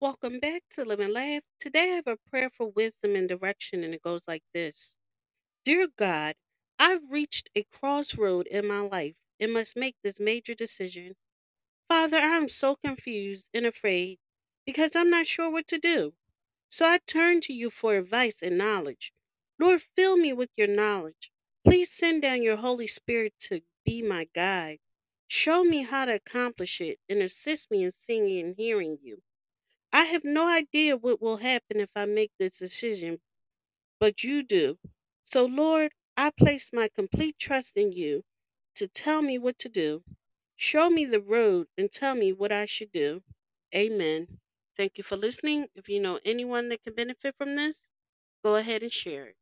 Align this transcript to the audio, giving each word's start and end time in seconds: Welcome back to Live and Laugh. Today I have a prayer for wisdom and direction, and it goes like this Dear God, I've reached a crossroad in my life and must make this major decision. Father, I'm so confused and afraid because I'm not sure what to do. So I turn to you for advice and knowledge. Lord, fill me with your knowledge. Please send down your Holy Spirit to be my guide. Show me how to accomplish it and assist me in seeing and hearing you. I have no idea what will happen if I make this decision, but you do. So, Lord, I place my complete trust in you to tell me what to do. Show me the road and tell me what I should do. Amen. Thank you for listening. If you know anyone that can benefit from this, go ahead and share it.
Welcome 0.00 0.38
back 0.38 0.62
to 0.74 0.84
Live 0.84 1.00
and 1.00 1.12
Laugh. 1.12 1.42
Today 1.58 1.90
I 1.92 1.96
have 1.96 2.06
a 2.06 2.18
prayer 2.30 2.50
for 2.50 2.70
wisdom 2.70 3.16
and 3.16 3.28
direction, 3.28 3.82
and 3.82 3.92
it 3.92 4.00
goes 4.00 4.22
like 4.28 4.44
this 4.54 4.96
Dear 5.64 5.88
God, 5.98 6.36
I've 6.78 7.10
reached 7.10 7.50
a 7.56 7.64
crossroad 7.64 8.46
in 8.48 8.68
my 8.68 8.80
life 8.80 9.16
and 9.40 9.52
must 9.52 9.76
make 9.76 9.96
this 10.04 10.20
major 10.20 10.54
decision. 10.54 11.14
Father, 11.88 12.18
I'm 12.18 12.48
so 12.48 12.76
confused 12.76 13.50
and 13.54 13.66
afraid 13.66 14.18
because 14.66 14.96
I'm 14.96 15.10
not 15.10 15.26
sure 15.26 15.50
what 15.50 15.68
to 15.68 15.78
do. 15.78 16.14
So 16.68 16.86
I 16.86 16.98
turn 17.06 17.40
to 17.42 17.52
you 17.52 17.70
for 17.70 17.96
advice 17.96 18.42
and 18.42 18.58
knowledge. 18.58 19.12
Lord, 19.58 19.82
fill 19.96 20.16
me 20.16 20.32
with 20.32 20.50
your 20.56 20.68
knowledge. 20.68 21.32
Please 21.64 21.90
send 21.92 22.22
down 22.22 22.42
your 22.42 22.56
Holy 22.56 22.86
Spirit 22.86 23.34
to 23.48 23.62
be 23.84 24.02
my 24.02 24.28
guide. 24.34 24.78
Show 25.28 25.64
me 25.64 25.82
how 25.82 26.04
to 26.06 26.14
accomplish 26.14 26.80
it 26.80 27.00
and 27.08 27.20
assist 27.20 27.70
me 27.70 27.84
in 27.84 27.92
seeing 27.98 28.46
and 28.46 28.54
hearing 28.56 28.98
you. 29.02 29.22
I 29.98 30.04
have 30.04 30.24
no 30.24 30.46
idea 30.48 30.96
what 30.96 31.20
will 31.20 31.36
happen 31.38 31.78
if 31.80 31.90
I 31.94 32.06
make 32.06 32.32
this 32.38 32.58
decision, 32.58 33.20
but 34.00 34.24
you 34.24 34.42
do. 34.42 34.78
So, 35.24 35.46
Lord, 35.46 35.92
I 36.16 36.30
place 36.30 36.72
my 36.72 36.88
complete 36.88 37.38
trust 37.38 37.76
in 37.76 37.92
you 37.92 38.24
to 38.76 38.88
tell 38.88 39.22
me 39.22 39.38
what 39.38 39.58
to 39.60 39.68
do. 39.70 40.04
Show 40.56 40.90
me 40.90 41.06
the 41.06 41.20
road 41.20 41.68
and 41.78 41.92
tell 41.92 42.14
me 42.14 42.32
what 42.32 42.52
I 42.52 42.66
should 42.66 42.92
do. 42.92 43.24
Amen. 43.74 44.40
Thank 44.76 44.98
you 44.98 45.04
for 45.04 45.16
listening. 45.16 45.68
If 45.74 45.88
you 45.88 46.00
know 46.00 46.20
anyone 46.24 46.70
that 46.70 46.84
can 46.84 46.94
benefit 46.94 47.36
from 47.38 47.56
this, 47.56 47.90
go 48.44 48.56
ahead 48.56 48.82
and 48.82 48.92
share 48.92 49.26
it. 49.26 49.36